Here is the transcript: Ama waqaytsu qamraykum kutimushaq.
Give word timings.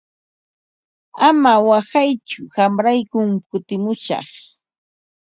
Ama 1.27 1.53
waqaytsu 1.67 2.41
qamraykum 2.55 3.29
kutimushaq. 3.49 4.29